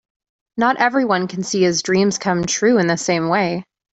[0.57, 3.63] Not everyone can see his dreams come true in the same way.